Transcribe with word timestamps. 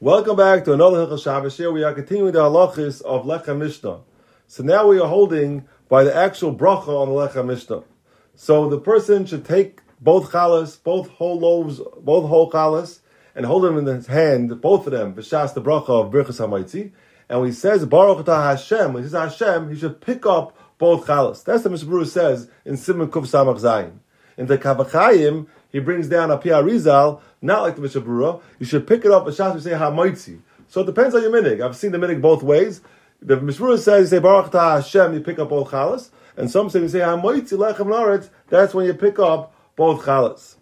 Welcome 0.00 0.36
back 0.36 0.64
to 0.66 0.74
another 0.74 0.98
Hilchah 0.98 1.20
Shabbos. 1.20 1.56
Here 1.56 1.72
we 1.72 1.82
are 1.82 1.92
continuing 1.92 2.30
the 2.30 2.38
halachis 2.38 3.02
of 3.02 3.24
Lechem 3.24 3.58
Mishnah. 3.58 3.98
So 4.46 4.62
now 4.62 4.86
we 4.86 5.00
are 5.00 5.08
holding 5.08 5.66
by 5.88 6.04
the 6.04 6.14
actual 6.14 6.54
bracha 6.54 6.86
on 6.86 7.08
the 7.08 7.14
Lechem 7.16 7.46
Mishnah. 7.46 7.82
So 8.36 8.68
the 8.68 8.78
person 8.78 9.26
should 9.26 9.44
take 9.44 9.80
both 10.00 10.30
chalas, 10.30 10.80
both 10.80 11.08
whole 11.08 11.40
loaves, 11.40 11.80
both 12.00 12.28
whole 12.28 12.48
chalas, 12.48 13.00
and 13.34 13.44
hold 13.44 13.64
them 13.64 13.76
in 13.76 13.86
his 13.86 14.06
hand, 14.06 14.60
both 14.60 14.86
of 14.86 14.92
them, 14.92 15.14
v'shas 15.14 15.52
the 15.52 15.60
bracha 15.60 15.88
of 15.88 16.12
Birchas 16.12 16.38
HaMaitzi. 16.38 16.92
And 17.28 17.40
when 17.40 17.48
he 17.48 17.52
says 17.52 17.84
Baruch 17.84 18.24
Atah 18.24 18.56
Hashem, 18.56 18.92
when 18.92 19.02
he 19.02 19.08
says 19.08 19.36
Hashem, 19.36 19.68
he 19.68 19.76
should 19.76 20.00
pick 20.00 20.24
up 20.26 20.56
both 20.78 21.08
chalas. 21.08 21.42
That's 21.42 21.64
what 21.64 21.74
Mr. 21.74 22.06
says 22.06 22.48
in 22.64 22.76
Simon 22.76 23.08
Kuf 23.08 23.24
Samach 23.24 23.60
Zayin. 23.60 23.98
In 24.36 24.46
the 24.46 24.58
Kaf 24.58 24.76
HaChaim, 24.76 25.48
he 25.70 25.78
brings 25.78 26.08
down 26.08 26.30
a 26.30 26.38
Pia 26.38 26.62
Rizal, 26.62 27.22
not 27.42 27.62
like 27.62 27.76
the 27.76 27.82
Mishna 27.82 28.00
Berura. 28.00 28.40
You 28.58 28.66
should 28.66 28.86
pick 28.86 29.04
it 29.04 29.10
up, 29.10 29.26
a 29.26 29.30
shas, 29.30 29.54
we 29.54 29.60
say 29.60 29.70
Hamaitzi. 29.70 30.40
So 30.68 30.80
it 30.80 30.86
depends 30.86 31.14
on 31.14 31.22
your 31.22 31.30
minig. 31.30 31.64
I've 31.64 31.76
seen 31.76 31.92
the 31.92 31.98
minig 31.98 32.20
both 32.20 32.42
ways. 32.42 32.80
The 33.20 33.40
Mishna 33.40 33.66
Berura 33.66 33.78
says, 33.78 34.12
you 34.12 34.18
say 34.18 34.22
Baruch 34.22 34.50
Ta 34.52 34.76
Hashem, 34.76 35.14
you 35.14 35.20
pick 35.20 35.38
up 35.38 35.50
both 35.50 35.70
chalas. 35.70 36.10
And 36.36 36.50
some 36.50 36.70
say, 36.70 36.80
you 36.80 36.88
say 36.88 37.00
Hamaitzi 37.00 37.58
Lechem 37.58 37.86
Naretz, 37.86 38.30
that's 38.48 38.74
when 38.74 38.86
you 38.86 38.94
pick 38.94 39.18
up 39.18 39.54
both 39.76 40.04
chalas. 40.04 40.56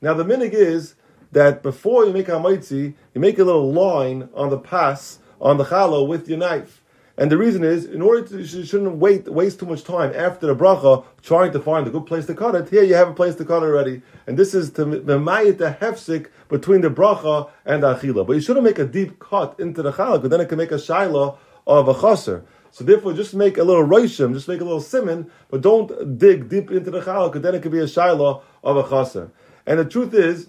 Now 0.00 0.14
the 0.14 0.24
minig 0.24 0.52
is 0.52 0.94
that 1.32 1.62
before 1.62 2.04
you 2.04 2.12
make 2.12 2.26
Hamaitzi, 2.26 2.94
you 3.14 3.20
make 3.20 3.38
a 3.38 3.44
little 3.44 3.72
line 3.72 4.28
on 4.34 4.50
the 4.50 4.58
pass, 4.58 5.20
on 5.40 5.56
the 5.56 5.64
challah 5.64 6.06
with 6.06 6.28
your 6.28 6.38
knife. 6.38 6.82
And 7.20 7.30
the 7.30 7.36
reason 7.36 7.62
is, 7.62 7.84
in 7.84 8.00
order 8.00 8.26
to, 8.28 8.38
you 8.38 8.64
shouldn't 8.64 8.96
wait, 8.96 9.28
waste 9.28 9.60
too 9.60 9.66
much 9.66 9.84
time 9.84 10.10
after 10.16 10.46
the 10.46 10.56
bracha 10.56 11.04
trying 11.22 11.52
to 11.52 11.60
find 11.60 11.86
a 11.86 11.90
good 11.90 12.06
place 12.06 12.24
to 12.24 12.34
cut 12.34 12.54
it. 12.54 12.70
Here 12.70 12.82
you 12.82 12.94
have 12.94 13.08
a 13.08 13.12
place 13.12 13.34
to 13.34 13.44
cut 13.44 13.62
already. 13.62 14.00
And 14.26 14.38
this 14.38 14.54
is 14.54 14.70
to 14.72 14.86
memayit 14.86 15.58
the 15.58 15.76
hefsik 15.78 16.28
between 16.48 16.80
the 16.80 16.88
bracha 16.88 17.50
and 17.66 17.82
the 17.82 17.94
achila. 17.94 18.26
But 18.26 18.32
you 18.32 18.40
shouldn't 18.40 18.64
make 18.64 18.78
a 18.78 18.86
deep 18.86 19.18
cut 19.18 19.60
into 19.60 19.82
the 19.82 19.92
challah, 19.92 20.14
because 20.14 20.30
then 20.30 20.40
it 20.40 20.48
can 20.48 20.56
make 20.56 20.72
a 20.72 20.76
shaila 20.76 21.36
of 21.66 21.88
a 21.88 21.94
chaser. 21.94 22.42
So 22.70 22.84
therefore, 22.84 23.12
just 23.12 23.34
make 23.34 23.58
a 23.58 23.64
little 23.64 23.84
roishim, 23.84 24.32
just 24.32 24.48
make 24.48 24.62
a 24.62 24.64
little 24.64 24.80
simon, 24.80 25.30
but 25.50 25.60
don't 25.60 26.16
dig 26.16 26.48
deep 26.48 26.70
into 26.70 26.90
the 26.90 27.02
challah, 27.02 27.28
because 27.30 27.42
then 27.42 27.54
it 27.54 27.60
could 27.60 27.72
be 27.72 27.80
a 27.80 27.84
shaila 27.84 28.40
of 28.64 28.78
a 28.78 28.88
chaser. 28.88 29.30
And 29.66 29.78
the 29.78 29.84
truth 29.84 30.14
is 30.14 30.48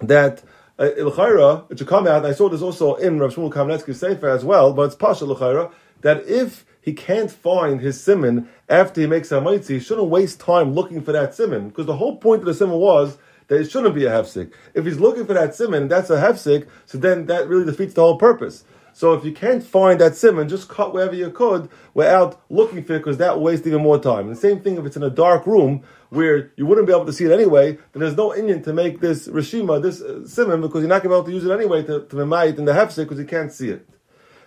that 0.00 0.42
uh, 0.78 1.64
it 1.70 1.78
should 1.78 1.88
come 1.88 2.06
out, 2.06 2.24
I 2.24 2.32
saw 2.32 2.48
this 2.48 2.62
also 2.62 2.94
in 2.96 3.18
Rav 3.18 3.34
Shmuel 3.34 3.52
Kamenetsky's 3.52 4.00
Sefer 4.00 4.28
as 4.28 4.44
well, 4.44 4.72
but 4.72 4.82
it's 4.82 4.94
Pasha 4.94 5.24
Ilchaira, 5.24 5.72
that 6.00 6.26
if 6.26 6.64
he 6.80 6.92
can't 6.92 7.30
find 7.30 7.80
his 7.80 8.02
simon 8.02 8.48
after 8.68 9.00
he 9.00 9.06
makes 9.06 9.30
a 9.30 9.40
mitzi, 9.40 9.74
he 9.74 9.80
shouldn't 9.80 10.08
waste 10.08 10.40
time 10.40 10.74
looking 10.74 11.02
for 11.02 11.12
that 11.12 11.34
simon, 11.34 11.68
because 11.68 11.86
the 11.86 11.96
whole 11.96 12.16
point 12.16 12.40
of 12.40 12.46
the 12.46 12.54
simon 12.54 12.78
was 12.78 13.18
that 13.48 13.60
it 13.60 13.70
shouldn't 13.70 13.94
be 13.94 14.06
a 14.06 14.10
hefsik. 14.10 14.52
If 14.74 14.84
he's 14.84 14.98
looking 14.98 15.26
for 15.26 15.34
that 15.34 15.54
simon, 15.54 15.88
that's 15.88 16.10
a 16.10 16.16
hefsik, 16.16 16.68
so 16.86 16.98
then 16.98 17.26
that 17.26 17.48
really 17.48 17.66
defeats 17.66 17.94
the 17.94 18.02
whole 18.02 18.18
purpose. 18.18 18.64
So 18.92 19.14
if 19.14 19.24
you 19.24 19.32
can't 19.32 19.64
find 19.64 20.00
that 20.00 20.16
simon, 20.16 20.48
just 20.48 20.68
cut 20.68 20.92
wherever 20.92 21.14
you 21.14 21.30
could 21.30 21.70
without 21.94 22.40
looking 22.50 22.84
for 22.84 22.94
it, 22.94 22.98
because 22.98 23.18
that 23.18 23.36
will 23.36 23.44
waste 23.44 23.66
even 23.66 23.82
more 23.82 23.98
time. 23.98 24.26
And 24.26 24.36
the 24.36 24.40
same 24.40 24.60
thing 24.60 24.76
if 24.76 24.84
it's 24.84 24.96
in 24.96 25.02
a 25.02 25.10
dark 25.10 25.46
room 25.46 25.82
where 26.10 26.52
you 26.56 26.66
wouldn't 26.66 26.86
be 26.86 26.92
able 26.92 27.06
to 27.06 27.12
see 27.12 27.24
it 27.24 27.32
anyway, 27.32 27.72
then 27.92 28.00
there's 28.00 28.16
no 28.16 28.30
inyan 28.30 28.62
to 28.64 28.72
make 28.72 29.00
this 29.00 29.28
rishima, 29.28 29.80
this 29.82 30.02
uh, 30.02 30.26
simon, 30.26 30.60
because 30.60 30.80
you're 30.80 30.88
not 30.88 31.02
going 31.02 31.04
to 31.04 31.08
be 31.08 31.14
able 31.14 31.24
to 31.24 31.32
use 31.32 31.44
it 31.44 31.50
anyway 31.50 31.82
to, 31.82 32.04
to 32.04 32.20
it 32.20 32.58
in 32.58 32.64
the 32.66 32.72
hefsik 32.72 33.04
because 33.04 33.18
you 33.18 33.24
can't 33.24 33.50
see 33.50 33.70
it. 33.70 33.88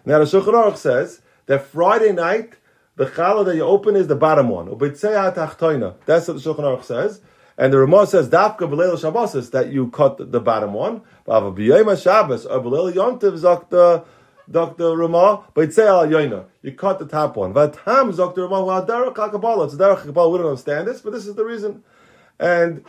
Now 0.06 0.20
the 0.20 0.26
Shulchan 0.26 0.54
Aruch 0.54 0.78
says 0.78 1.22
that 1.48 1.66
Friday 1.66 2.12
night, 2.12 2.56
the 2.96 3.08
challah 3.08 3.46
that 3.46 3.56
you 3.56 3.64
open 3.64 3.96
is 3.96 4.08
the 4.08 4.16
bottom 4.16 4.50
one. 4.50 4.68
That's 4.68 4.80
what 5.04 5.18
the 5.18 5.34
Shulchan 6.06 6.59
Aruch 6.59 6.84
says. 6.84 7.22
And 7.58 7.72
the 7.72 7.80
Ramah 7.80 8.08
says, 8.08 8.30
Dafka 8.30 8.70
B'leil 8.70 9.00
Shabbos, 9.00 9.50
that 9.52 9.72
you 9.72 9.90
cut 9.90 10.32
the 10.32 10.40
bottom 10.40 10.74
one. 10.74 11.02
But 11.26 11.42
or 11.44 11.52
B'leil 11.54 11.86
the, 13.70 14.06
Dr. 14.50 14.96
Ramah, 14.96 15.46
but 15.54 15.74
say 15.74 15.88
al 15.88 16.08
yoina. 16.08 16.46
You 16.62 16.74
cut 16.74 17.00
the 17.00 17.06
top 17.06 17.36
one. 17.36 17.54
but 17.54 17.76
Vatam 17.76 18.16
Dr. 18.16 18.44
Ramah, 18.44 18.64
well, 18.64 18.86
Derek 18.86 19.16
HaKabbalah. 19.16 19.66
It's 19.66 19.78
Derek 19.78 20.00
HaKabbalah. 20.00 20.32
We 20.32 20.38
don't 20.38 20.48
understand 20.48 20.88
this, 20.88 21.02
but 21.02 21.14
this 21.14 21.28
is 21.28 21.36
the 21.36 21.46
reason. 21.46 21.84
And 22.40 22.84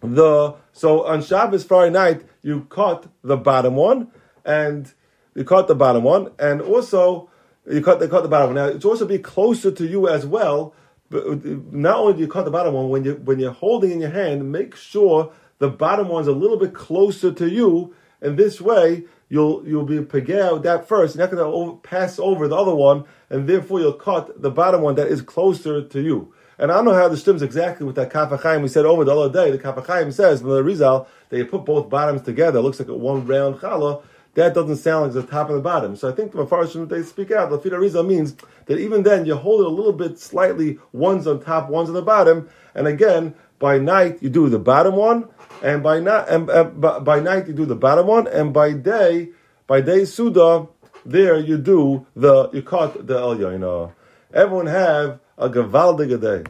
the, 0.00 0.54
so 0.72 1.06
on 1.06 1.22
Shabbos 1.22 1.64
Friday 1.64 1.92
night, 1.92 2.22
you 2.42 2.66
cut 2.68 3.06
the 3.22 3.36
bottom 3.36 3.74
one, 3.76 4.10
and 4.44 4.92
you 5.34 5.44
cut 5.44 5.68
the 5.68 5.74
bottom 5.74 6.04
one, 6.04 6.30
and 6.38 6.60
also, 6.60 7.30
you 7.70 7.82
cut 7.82 8.00
they 8.00 8.08
cut 8.08 8.22
the 8.22 8.28
bottom 8.28 8.54
one. 8.54 8.56
Now 8.56 8.66
it's 8.66 8.84
also 8.84 9.06
be 9.06 9.18
closer 9.18 9.70
to 9.70 9.86
you 9.86 10.08
as 10.08 10.24
well. 10.24 10.74
But 11.08 11.26
uh, 11.26 11.36
not 11.70 11.98
only 11.98 12.14
do 12.14 12.20
you 12.20 12.28
cut 12.28 12.44
the 12.44 12.50
bottom 12.50 12.74
one, 12.74 12.88
when 12.88 13.04
you 13.04 13.14
when 13.24 13.38
you're 13.38 13.52
holding 13.52 13.92
in 13.92 14.00
your 14.00 14.10
hand, 14.10 14.50
make 14.50 14.76
sure 14.76 15.32
the 15.58 15.68
bottom 15.68 16.08
one's 16.08 16.26
a 16.26 16.32
little 16.32 16.58
bit 16.58 16.74
closer 16.74 17.32
to 17.32 17.48
you, 17.48 17.94
and 18.26 18.36
this 18.36 18.60
way 18.60 19.04
you'll 19.28 19.66
you'll 19.66 19.84
be 19.84 20.00
pegel 20.02 20.58
that 20.62 20.88
first. 20.88 21.14
You're 21.14 21.26
not 21.26 21.34
going 21.34 21.52
to 21.52 21.88
pass 21.88 22.18
over 22.18 22.48
the 22.48 22.56
other 22.56 22.74
one, 22.74 23.04
and 23.30 23.48
therefore 23.48 23.80
you'll 23.80 23.92
cut 23.92 24.42
the 24.42 24.50
bottom 24.50 24.82
one 24.82 24.94
that 24.96 25.08
is 25.08 25.22
closer 25.22 25.82
to 25.82 26.00
you. 26.00 26.32
And 26.58 26.72
I 26.72 26.76
don't 26.76 26.86
know 26.86 26.94
how 26.94 27.08
this 27.08 27.20
stems 27.20 27.42
exactly 27.42 27.86
with 27.86 27.96
that 27.96 28.10
Kaf 28.10 28.30
HaChaim 28.30 28.62
we 28.62 28.68
said 28.68 28.86
over 28.86 29.04
the 29.04 29.14
other 29.14 29.32
day. 29.32 29.50
The 29.50 29.58
Kaf 29.58 29.76
HaChaim 29.76 30.10
says, 30.12 30.40
the 30.40 30.64
Rizal, 30.64 31.06
they 31.28 31.44
put 31.44 31.66
both 31.66 31.90
bottoms 31.90 32.22
together. 32.22 32.60
It 32.60 32.62
looks 32.62 32.78
like 32.78 32.88
a 32.88 32.94
one 32.94 33.26
round 33.26 33.56
challah 33.56 34.02
that 34.36 34.52
doesn't 34.52 34.76
sound 34.76 35.04
like 35.04 35.12
the 35.14 35.30
top 35.30 35.48
and 35.48 35.58
the 35.58 35.62
bottom. 35.62 35.96
So 35.96 36.10
I 36.10 36.12
think 36.12 36.32
the 36.32 36.44
Mepharshim, 36.44 36.88
they 36.90 37.02
speak 37.02 37.30
out, 37.30 37.48
the 37.48 37.58
Fida 37.58 37.78
Rizal 37.78 38.02
means 38.02 38.36
that 38.66 38.78
even 38.78 39.02
then 39.02 39.24
you 39.24 39.34
hold 39.34 39.62
it 39.62 39.66
a 39.66 39.70
little 39.70 39.94
bit 39.94 40.18
slightly, 40.18 40.78
one's 40.92 41.26
on 41.26 41.42
top, 41.42 41.70
one's 41.70 41.88
on 41.88 41.94
the 41.94 42.02
bottom, 42.02 42.48
and 42.74 42.86
again, 42.86 43.34
by 43.58 43.78
night 43.78 44.22
you 44.22 44.28
do 44.28 44.48
the 44.48 44.58
bottom 44.58 44.96
one, 44.96 45.28
and 45.62 45.82
by 45.82 46.00
night, 46.00 46.28
and 46.28 46.50
uh, 46.50 46.64
by 46.64 47.20
night 47.20 47.46
you 47.46 47.54
do 47.54 47.64
the 47.64 47.76
bottom 47.76 48.06
one, 48.06 48.26
and 48.26 48.52
by 48.52 48.72
day, 48.72 49.30
by 49.66 49.80
day 49.80 50.04
Suda, 50.04 50.66
there 51.04 51.38
you 51.38 51.58
do 51.58 52.06
the, 52.14 52.50
you 52.52 52.62
cut 52.62 53.06
the 53.06 53.16
El 53.16 53.94
Everyone 54.34 54.66
have 54.66 55.20
a 55.38 55.48
Gavaldige 55.48 56.20
day. 56.20 56.44